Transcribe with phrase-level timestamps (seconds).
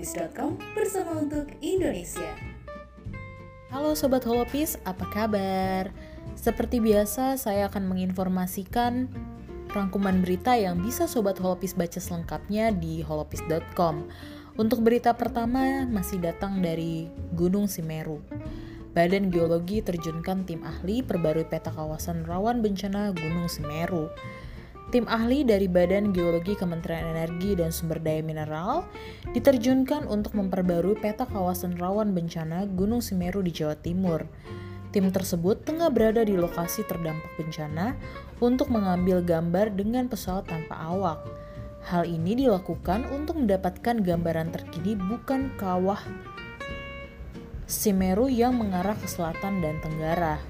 [0.00, 2.32] holopis.com bersama untuk Indonesia.
[3.68, 5.92] Halo Sobat Holopis, apa kabar?
[6.32, 9.12] Seperti biasa, saya akan menginformasikan
[9.68, 14.08] rangkuman berita yang bisa Sobat Holopis baca selengkapnya di holopis.com.
[14.56, 18.24] Untuk berita pertama masih datang dari Gunung Simeru.
[18.96, 24.08] Badan Geologi terjunkan tim ahli perbarui peta kawasan rawan bencana Gunung Semeru.
[24.90, 28.90] Tim ahli dari Badan Geologi Kementerian Energi dan Sumber Daya Mineral
[29.30, 34.26] diterjunkan untuk memperbarui peta kawasan rawan bencana Gunung Semeru di Jawa Timur.
[34.90, 37.94] Tim tersebut tengah berada di lokasi terdampak bencana
[38.42, 41.22] untuk mengambil gambar dengan pesawat tanpa awak.
[41.86, 46.02] Hal ini dilakukan untuk mendapatkan gambaran terkini bukan kawah
[47.70, 50.42] Semeru yang mengarah ke selatan dan tenggara.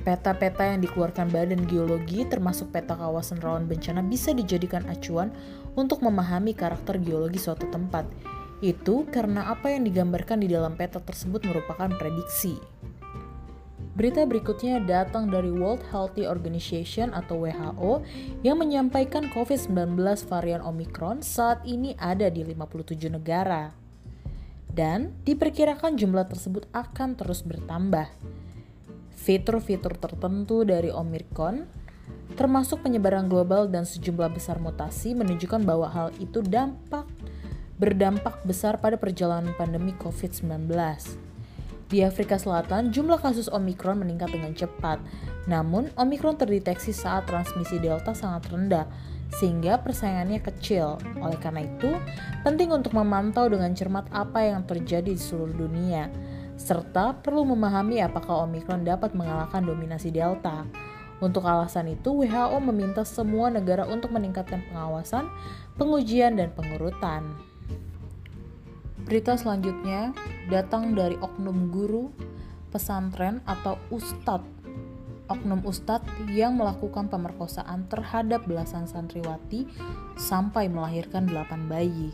[0.00, 5.28] Peta-peta yang dikeluarkan Badan Geologi termasuk peta kawasan rawan bencana bisa dijadikan acuan
[5.76, 8.08] untuk memahami karakter geologi suatu tempat.
[8.64, 12.56] Itu karena apa yang digambarkan di dalam peta tersebut merupakan prediksi.
[13.92, 18.00] Berita berikutnya datang dari World Health Organization atau WHO
[18.40, 23.76] yang menyampaikan COVID-19 varian Omicron saat ini ada di 57 negara.
[24.64, 28.08] Dan diperkirakan jumlah tersebut akan terus bertambah
[29.20, 31.68] fitur-fitur tertentu dari Omicron,
[32.40, 37.04] termasuk penyebaran global dan sejumlah besar mutasi menunjukkan bahwa hal itu dampak
[37.80, 40.68] berdampak besar pada perjalanan pandemi COVID-19.
[41.90, 45.02] Di Afrika Selatan, jumlah kasus Omicron meningkat dengan cepat.
[45.50, 48.86] Namun, Omicron terdeteksi saat transmisi Delta sangat rendah,
[49.40, 51.02] sehingga persaingannya kecil.
[51.18, 51.90] Oleh karena itu,
[52.46, 56.12] penting untuk memantau dengan cermat apa yang terjadi di seluruh dunia
[56.60, 60.68] serta perlu memahami apakah Omicron dapat mengalahkan dominasi Delta.
[61.20, 65.28] Untuk alasan itu, WHO meminta semua negara untuk meningkatkan pengawasan,
[65.80, 67.24] pengujian, dan pengurutan.
[69.04, 70.12] Berita selanjutnya
[70.52, 72.12] datang dari oknum guru
[72.68, 74.48] pesantren atau ustadz.
[75.28, 79.68] Oknum ustadz yang melakukan pemerkosaan terhadap belasan santriwati
[80.16, 82.10] sampai melahirkan delapan bayi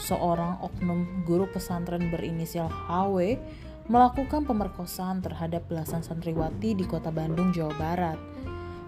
[0.00, 3.36] seorang oknum guru pesantren berinisial HW
[3.92, 8.18] melakukan pemerkosaan terhadap belasan santriwati di kota Bandung, Jawa Barat.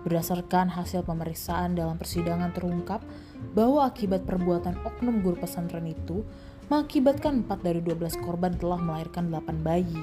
[0.03, 3.05] Berdasarkan hasil pemeriksaan dalam persidangan terungkap
[3.55, 6.27] bahwa akibat perbuatan oknum guru pesantren itu
[6.73, 10.03] mengakibatkan 4 dari 12 korban telah melahirkan 8 bayi.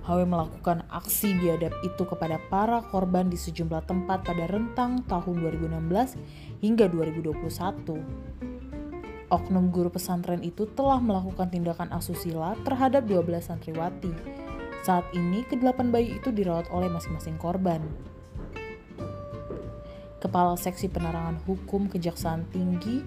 [0.00, 6.64] HW melakukan aksi biadab itu kepada para korban di sejumlah tempat pada rentang tahun 2016
[6.64, 8.59] hingga 2021
[9.30, 14.12] oknum guru pesantren itu telah melakukan tindakan asusila terhadap 12 santriwati.
[14.82, 17.80] Saat ini, kedelapan bayi itu dirawat oleh masing-masing korban.
[20.20, 23.00] Kepala Seksi Penerangan Hukum Kejaksaan Tinggi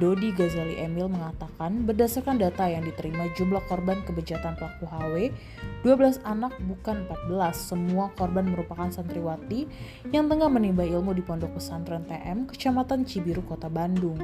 [0.00, 5.30] Dodi Ghazali Emil mengatakan berdasarkan data yang diterima jumlah korban kebejatan pelaku HW
[5.84, 9.68] 12 anak bukan 14 semua korban merupakan santriwati
[10.10, 14.18] yang tengah menimba ilmu di pondok pesantren TM Kecamatan Cibiru Kota Bandung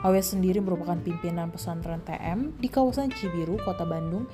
[0.00, 4.24] HW sendiri merupakan pimpinan pesantren TM di kawasan Cibiru, Kota Bandung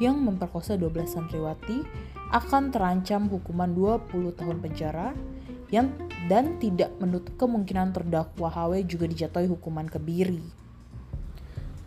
[0.00, 1.84] yang memperkosa 12 santriwati
[2.32, 5.12] akan terancam hukuman 20 tahun penjara
[5.68, 5.92] yang
[6.26, 10.40] dan tidak menutup kemungkinan terdakwa HW juga dijatuhi hukuman kebiri.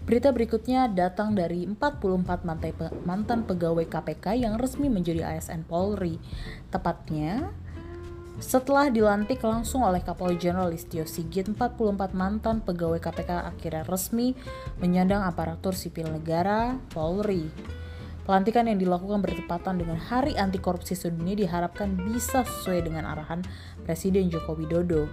[0.04, 6.20] Berita berikutnya datang dari 44 mantan pegawai KPK yang resmi menjadi ASN Polri.
[6.68, 7.56] Tepatnya
[8.42, 14.34] setelah dilantik langsung oleh Kapolri Jenderal Listio Sigit, 44 mantan pegawai KPK akhirnya resmi
[14.82, 17.46] menyandang aparatur sipil negara Polri.
[18.24, 23.44] Pelantikan yang dilakukan bertepatan dengan Hari Anti Korupsi Sedunia diharapkan bisa sesuai dengan arahan
[23.84, 25.12] Presiden Joko Widodo.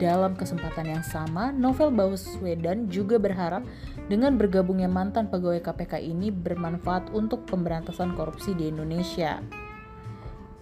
[0.00, 3.60] Dalam kesempatan yang sama, Novel Baswedan juga berharap
[4.08, 9.59] dengan bergabungnya mantan pegawai KPK ini bermanfaat untuk pemberantasan korupsi di Indonesia.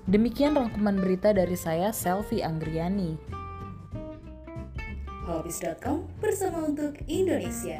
[0.09, 3.12] Demikian rangkuman berita dari saya, Selvi Anggriani.
[5.29, 7.77] Holopis.com bersama untuk Indonesia.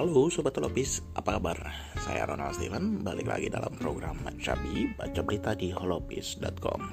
[0.00, 1.60] Halo Sobat Holopis, apa kabar?
[2.00, 6.88] Saya Ronald Steven, balik lagi dalam program Cabi, baca berita di holopis.com.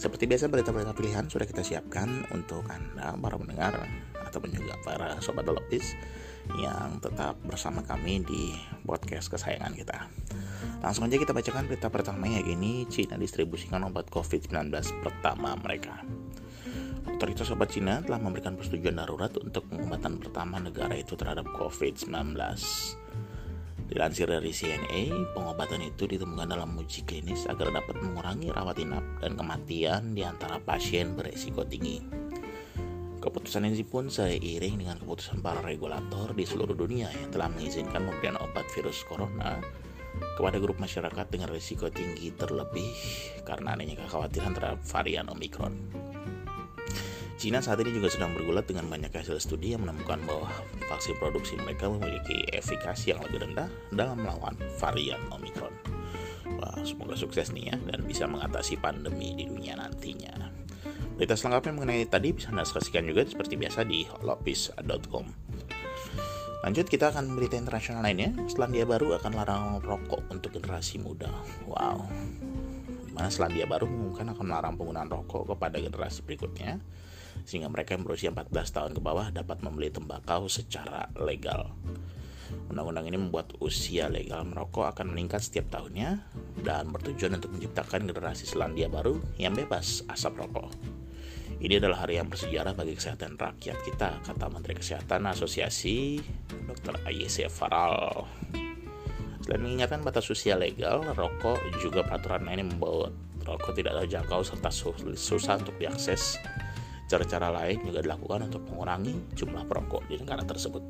[0.00, 3.84] Seperti biasa berita-berita pilihan sudah kita siapkan untuk Anda para pendengar
[4.16, 5.92] ataupun juga para Sobat Holopis
[6.58, 8.54] yang tetap bersama kami di
[8.84, 9.98] podcast kesayangan kita.
[10.82, 16.02] Langsung aja kita bacakan berita pertama ya gini Cina distribusikan obat COVID-19 pertama mereka.
[17.06, 22.34] Otoritas obat Cina telah memberikan persetujuan darurat untuk pengobatan pertama negara itu terhadap COVID-19.
[23.92, 29.36] Dilansir dari CNA, pengobatan itu ditemukan dalam uji klinis agar dapat mengurangi rawat inap dan
[29.36, 32.21] kematian di antara pasien beresiko tinggi.
[33.22, 38.34] Keputusan ini pun seiring dengan keputusan para regulator di seluruh dunia yang telah mengizinkan pemberian
[38.42, 39.62] obat virus corona
[40.34, 42.90] kepada grup masyarakat dengan risiko tinggi terlebih
[43.46, 45.78] karena adanya kekhawatiran terhadap varian Omicron.
[47.38, 50.50] Cina saat ini juga sedang bergulat dengan banyak hasil studi yang menemukan bahwa
[50.90, 55.74] vaksin produksi mereka memiliki efikasi yang lebih rendah dalam melawan varian Omicron.
[56.58, 60.61] Wah, semoga sukses nih ya dan bisa mengatasi pandemi di dunia nantinya.
[61.22, 65.22] Berita selengkapnya mengenai tadi bisa Anda saksikan juga seperti biasa di holopis.com.
[66.66, 68.34] Lanjut kita akan berita internasional lainnya.
[68.50, 71.30] Selandia Baru akan larang rokok untuk generasi muda.
[71.70, 72.10] Wow.
[73.14, 76.82] Mana Selandia Baru mengumumkan akan melarang penggunaan rokok kepada generasi berikutnya
[77.46, 81.70] sehingga mereka yang berusia 14 tahun ke bawah dapat membeli tembakau secara legal.
[82.66, 86.18] Undang-undang ini membuat usia legal merokok akan meningkat setiap tahunnya
[86.66, 90.91] dan bertujuan untuk menciptakan generasi Selandia baru yang bebas asap rokok.
[91.62, 96.18] Ini adalah hari yang bersejarah bagi kesehatan rakyat kita, kata Menteri Kesehatan Asosiasi
[96.50, 97.06] Dr.
[97.06, 98.26] AYC Faral.
[99.46, 103.14] Selain mengingatkan batas usia legal, rokok juga peraturan ini membawa
[103.46, 104.74] rokok tidak terjangkau serta
[105.14, 106.34] susah untuk diakses.
[107.06, 110.82] Cara-cara lain juga dilakukan untuk mengurangi jumlah perokok di negara tersebut.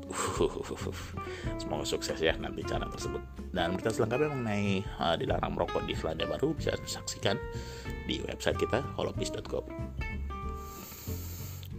[1.61, 3.21] Semoga sukses ya nanti cara tersebut.
[3.53, 7.37] Dan berita selengkapnya mengenai uh, dilarang merokok di Selandia Baru bisa disaksikan
[8.09, 9.69] di website kita holopis.com.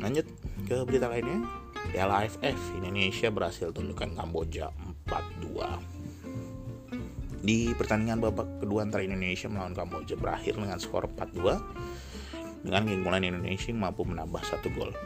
[0.01, 0.27] Lanjut
[0.67, 1.45] ke berita lainnya.
[1.93, 4.73] Piala AFF Indonesia berhasil tundukkan Kamboja
[5.05, 7.45] 4-2.
[7.45, 13.69] Di pertandingan babak kedua antara Indonesia melawan Kamboja berakhir dengan skor 4-2 dengan keunggulan Indonesia
[13.77, 14.97] mampu menambah satu gol.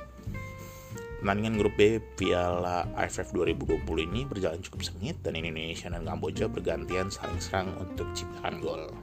[1.19, 7.11] Pertandingan grup B Piala AFF 2020 ini berjalan cukup sengit dan Indonesia dan Kamboja bergantian
[7.11, 8.95] saling serang untuk ciptakan gol.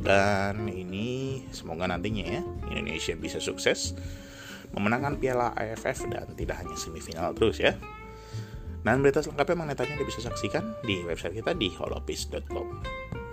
[0.00, 2.40] Dan ini semoga nantinya ya
[2.72, 3.92] Indonesia bisa sukses
[4.74, 7.78] memenangkan piala AFF dan tidak hanya semifinal terus ya.
[8.84, 12.84] Dan berita selengkapnya mengenai Anda bisa saksikan di website kita di holopis.com.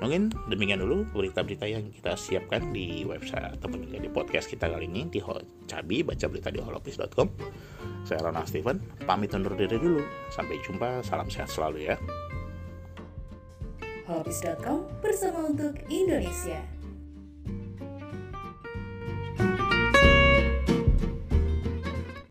[0.01, 4.89] Mungkin demikian dulu berita-berita yang kita siapkan di website ataupun juga di podcast kita kali
[4.89, 5.21] ini di
[5.69, 7.27] Cabi baca berita di holopis.com.
[8.07, 10.01] Saya Ronald Steven, pamit undur diri dulu.
[10.33, 11.95] Sampai jumpa, salam sehat selalu ya.
[14.09, 16.80] Holopis.com bersama untuk Indonesia.